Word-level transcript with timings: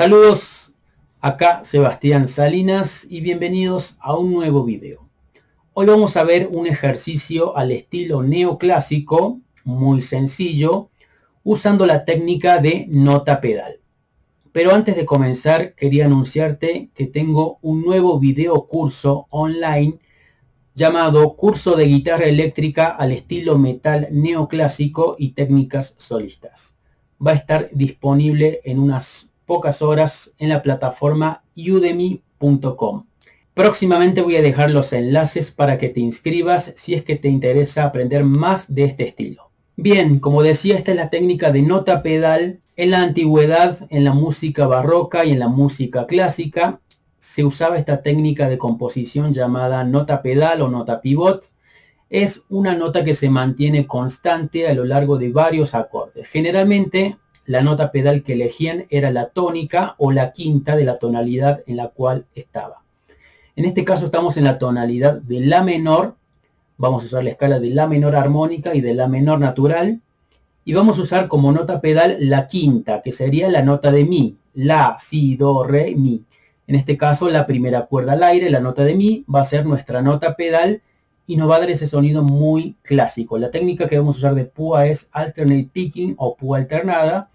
Saludos, 0.00 0.72
acá 1.20 1.62
Sebastián 1.62 2.26
Salinas 2.26 3.06
y 3.10 3.20
bienvenidos 3.20 3.98
a 4.00 4.16
un 4.16 4.32
nuevo 4.32 4.64
video. 4.64 5.10
Hoy 5.74 5.84
vamos 5.84 6.16
a 6.16 6.24
ver 6.24 6.48
un 6.50 6.66
ejercicio 6.66 7.54
al 7.54 7.70
estilo 7.70 8.22
neoclásico, 8.22 9.40
muy 9.62 10.00
sencillo, 10.00 10.88
usando 11.44 11.84
la 11.84 12.06
técnica 12.06 12.60
de 12.60 12.86
nota 12.88 13.42
pedal. 13.42 13.80
Pero 14.52 14.72
antes 14.72 14.96
de 14.96 15.04
comenzar 15.04 15.74
quería 15.74 16.06
anunciarte 16.06 16.88
que 16.94 17.06
tengo 17.06 17.58
un 17.60 17.82
nuevo 17.82 18.18
video 18.18 18.68
curso 18.68 19.26
online 19.28 19.98
llamado 20.74 21.36
Curso 21.36 21.76
de 21.76 21.84
Guitarra 21.84 22.24
Eléctrica 22.24 22.86
al 22.86 23.12
estilo 23.12 23.58
metal 23.58 24.08
neoclásico 24.10 25.16
y 25.18 25.32
técnicas 25.32 25.94
solistas. 25.98 26.78
Va 27.20 27.32
a 27.32 27.34
estar 27.34 27.68
disponible 27.74 28.62
en 28.64 28.78
unas 28.78 29.29
pocas 29.50 29.82
horas 29.82 30.32
en 30.38 30.48
la 30.48 30.62
plataforma 30.62 31.42
udemy.com. 31.56 33.06
Próximamente 33.52 34.22
voy 34.22 34.36
a 34.36 34.42
dejar 34.42 34.70
los 34.70 34.92
enlaces 34.92 35.50
para 35.50 35.76
que 35.76 35.88
te 35.88 35.98
inscribas 35.98 36.72
si 36.76 36.94
es 36.94 37.02
que 37.02 37.16
te 37.16 37.26
interesa 37.26 37.82
aprender 37.82 38.22
más 38.22 38.72
de 38.72 38.84
este 38.84 39.08
estilo. 39.08 39.50
Bien, 39.74 40.20
como 40.20 40.44
decía, 40.44 40.76
esta 40.76 40.92
es 40.92 40.96
la 40.96 41.10
técnica 41.10 41.50
de 41.50 41.62
nota 41.62 42.00
pedal. 42.00 42.60
En 42.76 42.92
la 42.92 42.98
antigüedad, 43.02 43.76
en 43.90 44.04
la 44.04 44.12
música 44.12 44.68
barroca 44.68 45.24
y 45.24 45.32
en 45.32 45.40
la 45.40 45.48
música 45.48 46.06
clásica, 46.06 46.80
se 47.18 47.44
usaba 47.44 47.76
esta 47.76 48.02
técnica 48.02 48.48
de 48.48 48.56
composición 48.56 49.34
llamada 49.34 49.82
nota 49.82 50.22
pedal 50.22 50.62
o 50.62 50.68
nota 50.68 51.00
pivot. 51.00 51.50
Es 52.08 52.44
una 52.50 52.76
nota 52.76 53.02
que 53.02 53.14
se 53.14 53.28
mantiene 53.28 53.88
constante 53.88 54.68
a 54.68 54.74
lo 54.74 54.84
largo 54.84 55.18
de 55.18 55.32
varios 55.32 55.74
acordes. 55.74 56.28
Generalmente 56.28 57.16
la 57.50 57.62
nota 57.62 57.90
pedal 57.90 58.22
que 58.22 58.34
elegían 58.34 58.86
era 58.90 59.10
la 59.10 59.30
tónica 59.30 59.96
o 59.98 60.12
la 60.12 60.30
quinta 60.30 60.76
de 60.76 60.84
la 60.84 61.00
tonalidad 61.00 61.64
en 61.66 61.78
la 61.78 61.88
cual 61.88 62.26
estaba. 62.36 62.84
En 63.56 63.64
este 63.64 63.84
caso 63.84 64.04
estamos 64.04 64.36
en 64.36 64.44
la 64.44 64.56
tonalidad 64.56 65.14
de 65.14 65.40
la 65.40 65.64
menor, 65.64 66.14
vamos 66.76 67.02
a 67.02 67.06
usar 67.06 67.24
la 67.24 67.30
escala 67.30 67.58
de 67.58 67.70
la 67.70 67.88
menor 67.88 68.14
armónica 68.14 68.72
y 68.76 68.80
de 68.80 68.94
la 68.94 69.08
menor 69.08 69.40
natural, 69.40 70.00
y 70.64 70.74
vamos 70.74 71.00
a 71.00 71.02
usar 71.02 71.26
como 71.26 71.50
nota 71.50 71.80
pedal 71.80 72.18
la 72.20 72.46
quinta, 72.46 73.02
que 73.02 73.10
sería 73.10 73.48
la 73.48 73.62
nota 73.62 73.90
de 73.90 74.04
mi, 74.04 74.36
la, 74.54 74.96
si, 75.00 75.34
do, 75.34 75.64
re, 75.64 75.96
mi. 75.96 76.22
En 76.68 76.76
este 76.76 76.96
caso 76.96 77.28
la 77.30 77.48
primera 77.48 77.86
cuerda 77.86 78.12
al 78.12 78.22
aire, 78.22 78.48
la 78.48 78.60
nota 78.60 78.84
de 78.84 78.94
mi, 78.94 79.24
va 79.24 79.40
a 79.40 79.44
ser 79.44 79.66
nuestra 79.66 80.02
nota 80.02 80.36
pedal 80.36 80.82
y 81.26 81.34
nos 81.34 81.50
va 81.50 81.56
a 81.56 81.60
dar 81.60 81.70
ese 81.70 81.88
sonido 81.88 82.22
muy 82.22 82.76
clásico. 82.82 83.38
La 83.38 83.50
técnica 83.50 83.88
que 83.88 83.98
vamos 83.98 84.14
a 84.14 84.18
usar 84.20 84.34
de 84.36 84.44
púa 84.44 84.86
es 84.86 85.08
alternate 85.10 85.68
picking 85.72 86.14
o 86.16 86.36
púa 86.36 86.58
alternada, 86.58 87.28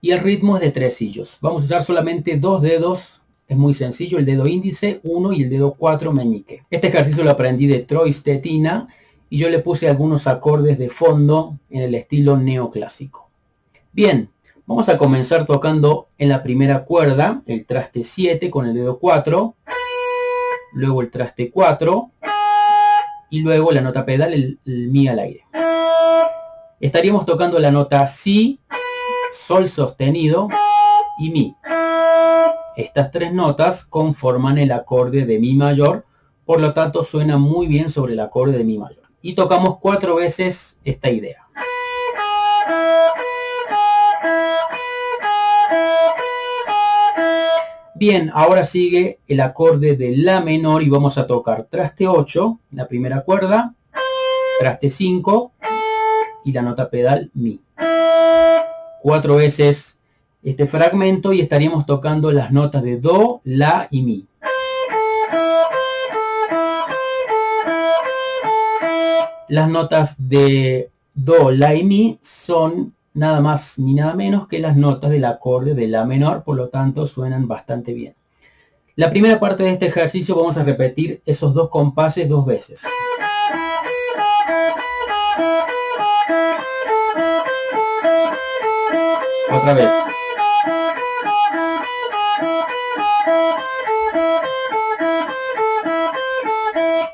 y 0.00 0.12
el 0.12 0.20
ritmo 0.20 0.56
es 0.56 0.62
de 0.62 0.70
tres 0.70 1.00
hillos. 1.00 1.38
Vamos 1.40 1.62
a 1.62 1.66
usar 1.66 1.82
solamente 1.82 2.36
dos 2.36 2.62
dedos, 2.62 3.22
es 3.46 3.56
muy 3.56 3.74
sencillo, 3.74 4.18
el 4.18 4.26
dedo 4.26 4.46
índice 4.46 5.00
1 5.02 5.32
y 5.32 5.42
el 5.42 5.50
dedo 5.50 5.74
4 5.74 6.12
meñique. 6.12 6.64
Este 6.70 6.88
ejercicio 6.88 7.24
lo 7.24 7.30
aprendí 7.30 7.66
de 7.66 7.80
Troy 7.80 8.12
Stetina 8.12 8.88
y 9.30 9.38
yo 9.38 9.48
le 9.48 9.58
puse 9.58 9.88
algunos 9.88 10.26
acordes 10.26 10.78
de 10.78 10.90
fondo 10.90 11.58
en 11.70 11.82
el 11.82 11.94
estilo 11.94 12.36
neoclásico. 12.36 13.28
Bien, 13.92 14.30
vamos 14.66 14.88
a 14.88 14.98
comenzar 14.98 15.46
tocando 15.46 16.08
en 16.18 16.28
la 16.28 16.42
primera 16.42 16.84
cuerda 16.84 17.42
el 17.46 17.64
traste 17.66 18.04
7 18.04 18.50
con 18.50 18.66
el 18.66 18.74
dedo 18.74 18.98
4, 18.98 19.54
luego 20.74 21.02
el 21.02 21.10
traste 21.10 21.50
4 21.50 22.10
y 23.30 23.40
luego 23.40 23.72
la 23.72 23.80
nota 23.80 24.06
pedal, 24.06 24.32
el, 24.32 24.58
el 24.64 24.88
mi 24.88 25.08
al 25.08 25.18
aire. 25.18 25.44
Estaríamos 26.80 27.26
tocando 27.26 27.58
la 27.58 27.72
nota 27.72 28.06
si 28.06 28.60
sol 29.30 29.68
sostenido 29.68 30.48
y 31.18 31.30
mi. 31.30 31.56
Estas 32.76 33.10
tres 33.10 33.32
notas 33.32 33.84
conforman 33.84 34.58
el 34.58 34.72
acorde 34.72 35.24
de 35.24 35.38
mi 35.38 35.54
mayor, 35.54 36.04
por 36.44 36.60
lo 36.60 36.72
tanto 36.72 37.02
suena 37.02 37.36
muy 37.36 37.66
bien 37.66 37.90
sobre 37.90 38.12
el 38.12 38.20
acorde 38.20 38.56
de 38.56 38.64
mi 38.64 38.78
mayor. 38.78 39.04
Y 39.20 39.34
tocamos 39.34 39.78
cuatro 39.80 40.16
veces 40.16 40.78
esta 40.84 41.10
idea. 41.10 41.44
Bien, 47.96 48.30
ahora 48.32 48.62
sigue 48.62 49.18
el 49.26 49.40
acorde 49.40 49.96
de 49.96 50.16
La 50.16 50.40
menor 50.40 50.84
y 50.84 50.88
vamos 50.88 51.18
a 51.18 51.26
tocar 51.26 51.64
traste 51.64 52.06
8, 52.06 52.60
la 52.70 52.86
primera 52.86 53.22
cuerda, 53.22 53.74
traste 54.60 54.88
5 54.88 55.52
y 56.44 56.52
la 56.52 56.62
nota 56.62 56.88
pedal 56.88 57.32
Mi 57.34 57.60
cuatro 59.02 59.36
veces 59.36 59.98
este 60.42 60.66
fragmento 60.66 61.32
y 61.32 61.40
estaríamos 61.40 61.86
tocando 61.86 62.32
las 62.32 62.52
notas 62.52 62.82
de 62.82 62.98
Do, 62.98 63.40
La 63.44 63.88
y 63.90 64.02
Mi. 64.02 64.26
Las 69.48 69.68
notas 69.68 70.16
de 70.28 70.90
Do, 71.14 71.50
La 71.50 71.74
y 71.74 71.84
Mi 71.84 72.18
son 72.22 72.94
nada 73.14 73.40
más 73.40 73.78
ni 73.78 73.94
nada 73.94 74.14
menos 74.14 74.46
que 74.46 74.60
las 74.60 74.76
notas 74.76 75.10
del 75.10 75.24
acorde 75.24 75.74
de 75.74 75.88
La 75.88 76.04
menor, 76.04 76.44
por 76.44 76.56
lo 76.56 76.68
tanto 76.68 77.06
suenan 77.06 77.48
bastante 77.48 77.92
bien. 77.92 78.14
La 78.94 79.10
primera 79.10 79.38
parte 79.38 79.62
de 79.62 79.70
este 79.70 79.86
ejercicio 79.86 80.34
vamos 80.34 80.56
a 80.56 80.64
repetir 80.64 81.22
esos 81.24 81.54
dos 81.54 81.68
compases 81.70 82.28
dos 82.28 82.44
veces. 82.44 82.82
Vez. 89.74 89.92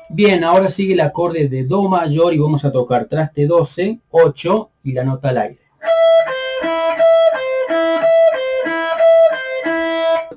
Bien, 0.09 0.45
ahora 0.45 0.69
sigue 0.69 0.93
el 0.93 1.01
acorde 1.01 1.49
de 1.49 1.65
Do 1.65 1.89
mayor 1.89 2.33
y 2.33 2.37
vamos 2.37 2.63
a 2.63 2.71
tocar 2.71 3.05
traste 3.05 3.47
12, 3.47 3.99
8 4.11 4.69
y 4.83 4.93
la 4.93 5.03
nota 5.03 5.29
al 5.29 5.37
aire. 5.37 5.59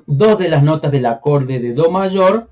Dos 0.05 0.37
de 0.37 0.49
las 0.49 0.63
notas 0.63 0.91
del 0.91 1.05
acorde 1.05 1.59
de 1.59 1.73
Do 1.73 1.89
mayor. 1.89 2.49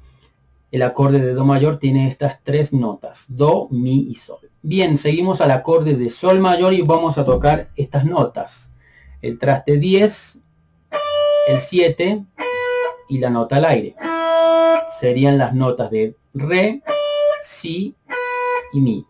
El 0.72 0.84
acorde 0.84 1.20
de 1.20 1.34
Do 1.34 1.44
mayor 1.44 1.80
tiene 1.80 2.08
estas 2.08 2.42
tres 2.44 2.72
notas, 2.72 3.26
Do, 3.28 3.68
Mi 3.72 4.10
y 4.10 4.16
Sol. 4.16 4.50
Bien, 4.62 4.98
seguimos 4.98 5.42
al 5.42 5.52
acorde 5.52 5.96
de 5.96 6.10
Sol 6.10 6.40
mayor 6.40 6.74
y 6.74 6.82
vamos 6.82 7.18
a 7.18 7.26
tocar 7.26 7.72
estas 7.76 8.06
notas 8.06 8.74
el 9.22 9.40
traste 9.40 9.78
10, 9.78 10.42
el 11.48 11.62
7 11.62 12.26
y 13.10 13.20
la 13.20 13.30
nota 13.30 13.58
al 13.58 13.66
aire. 13.66 13.96
Serían 15.00 15.38
las 15.38 15.54
notas 15.54 15.90
de 15.92 16.16
re, 16.34 16.82
si 17.42 17.96
y 18.74 18.82
mi. 18.82 19.06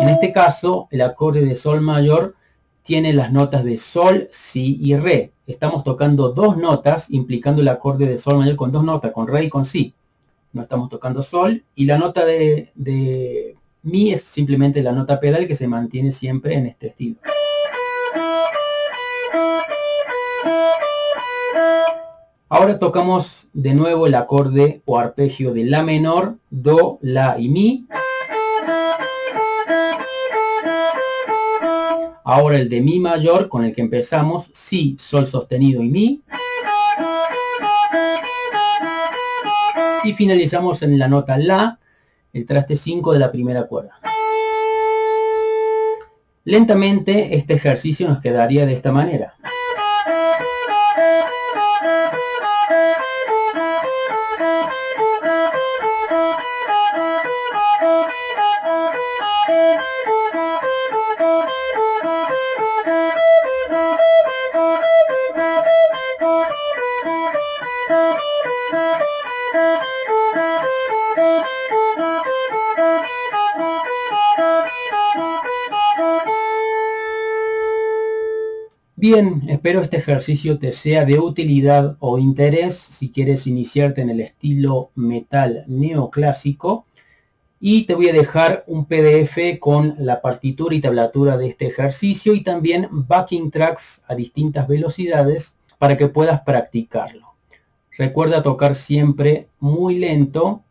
En 0.00 0.08
este 0.08 0.32
caso, 0.32 0.88
el 0.90 1.00
acorde 1.02 1.44
de 1.44 1.56
sol 1.56 1.80
mayor 1.80 2.34
tiene 2.82 3.12
las 3.12 3.32
notas 3.32 3.64
de 3.64 3.76
sol, 3.78 4.28
si 4.30 4.78
y 4.82 4.96
re. 4.96 5.32
Estamos 5.46 5.84
tocando 5.84 6.30
dos 6.30 6.56
notas, 6.56 7.10
implicando 7.10 7.62
el 7.62 7.68
acorde 7.68 8.06
de 8.06 8.18
sol 8.18 8.38
mayor 8.38 8.56
con 8.56 8.72
dos 8.72 8.84
notas, 8.84 9.12
con 9.12 9.26
re 9.26 9.44
y 9.44 9.48
con 9.48 9.64
si. 9.64 9.94
No 10.52 10.62
estamos 10.62 10.88
tocando 10.88 11.22
sol 11.22 11.64
y 11.74 11.86
la 11.86 11.98
nota 11.98 12.24
de, 12.24 12.72
de 12.74 13.56
mi 13.82 14.12
es 14.12 14.22
simplemente 14.22 14.82
la 14.82 14.92
nota 14.92 15.20
pedal 15.20 15.46
que 15.46 15.54
se 15.54 15.68
mantiene 15.68 16.12
siempre 16.12 16.54
en 16.54 16.66
este 16.66 16.88
estilo. 16.88 17.16
Ahora 22.48 22.78
tocamos 22.78 23.48
de 23.54 23.74
nuevo 23.74 24.06
el 24.06 24.14
acorde 24.14 24.80
o 24.84 25.00
arpegio 25.00 25.52
de 25.52 25.64
La 25.64 25.82
menor, 25.82 26.38
Do, 26.48 27.00
La 27.02 27.40
y 27.40 27.48
Mi. 27.48 27.88
Ahora 32.22 32.58
el 32.58 32.68
de 32.68 32.80
Mi 32.82 33.00
mayor 33.00 33.48
con 33.48 33.64
el 33.64 33.74
que 33.74 33.80
empezamos, 33.80 34.52
Si, 34.54 34.94
Sol 34.96 35.26
sostenido 35.26 35.82
y 35.82 35.88
Mi. 35.88 36.22
Y 40.04 40.12
finalizamos 40.12 40.82
en 40.82 41.00
la 41.00 41.08
nota 41.08 41.36
La, 41.38 41.80
el 42.32 42.46
traste 42.46 42.76
5 42.76 43.12
de 43.12 43.18
la 43.18 43.32
primera 43.32 43.64
cuerda. 43.64 43.98
Lentamente 46.44 47.34
este 47.34 47.54
ejercicio 47.54 48.06
nos 48.06 48.20
quedaría 48.20 48.66
de 48.66 48.74
esta 48.74 48.92
manera. 48.92 49.35
Bien, 78.98 79.42
espero 79.48 79.82
este 79.82 79.98
ejercicio 79.98 80.58
te 80.58 80.72
sea 80.72 81.04
de 81.04 81.18
utilidad 81.18 81.98
o 82.00 82.18
interés 82.18 82.78
si 82.78 83.10
quieres 83.10 83.46
iniciarte 83.46 84.00
en 84.00 84.08
el 84.08 84.20
estilo 84.20 84.90
metal 84.94 85.64
neoclásico. 85.66 86.86
Y 87.60 87.84
te 87.84 87.94
voy 87.94 88.08
a 88.08 88.14
dejar 88.14 88.64
un 88.66 88.86
PDF 88.86 89.58
con 89.60 89.96
la 89.98 90.22
partitura 90.22 90.74
y 90.74 90.80
tablatura 90.80 91.36
de 91.36 91.48
este 91.48 91.66
ejercicio 91.66 92.32
y 92.32 92.42
también 92.42 92.88
backing 92.90 93.50
tracks 93.50 94.02
a 94.08 94.14
distintas 94.14 94.66
velocidades 94.66 95.58
para 95.76 95.98
que 95.98 96.08
puedas 96.08 96.40
practicarlo. 96.40 97.34
Recuerda 97.98 98.42
tocar 98.42 98.74
siempre 98.74 99.48
muy 99.60 99.98
lento 99.98 100.62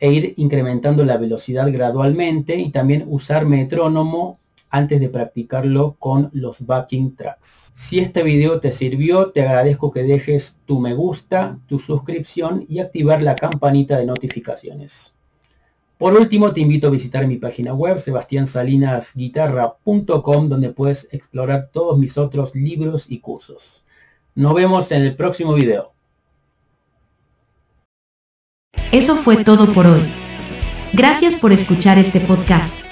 e 0.00 0.10
ir 0.10 0.32
incrementando 0.38 1.04
la 1.04 1.18
velocidad 1.18 1.70
gradualmente 1.70 2.56
y 2.56 2.70
también 2.70 3.04
usar 3.08 3.44
metrónomo 3.44 4.38
antes 4.72 4.98
de 4.98 5.08
practicarlo 5.10 5.94
con 5.98 6.30
los 6.32 6.66
backing 6.66 7.14
tracks. 7.14 7.70
Si 7.74 8.00
este 8.00 8.22
video 8.22 8.58
te 8.58 8.72
sirvió, 8.72 9.30
te 9.30 9.42
agradezco 9.42 9.92
que 9.92 10.02
dejes 10.02 10.58
tu 10.64 10.80
me 10.80 10.94
gusta, 10.94 11.58
tu 11.66 11.78
suscripción 11.78 12.64
y 12.68 12.78
activar 12.80 13.20
la 13.22 13.34
campanita 13.34 13.98
de 13.98 14.06
notificaciones. 14.06 15.14
Por 15.98 16.14
último, 16.14 16.50
te 16.52 16.60
invito 16.60 16.86
a 16.88 16.90
visitar 16.90 17.26
mi 17.26 17.36
página 17.36 17.74
web 17.74 17.98
sebastiansalinasguitarra.com 17.98 20.48
donde 20.48 20.70
puedes 20.70 21.06
explorar 21.12 21.68
todos 21.70 21.98
mis 21.98 22.16
otros 22.18 22.56
libros 22.56 23.10
y 23.10 23.20
cursos. 23.20 23.84
Nos 24.34 24.54
vemos 24.54 24.90
en 24.90 25.02
el 25.02 25.14
próximo 25.14 25.52
video. 25.52 25.92
Eso 28.90 29.16
fue 29.16 29.44
todo 29.44 29.70
por 29.72 29.86
hoy. 29.86 30.00
Gracias 30.94 31.36
por 31.36 31.52
escuchar 31.52 31.98
este 31.98 32.20
podcast 32.20 32.91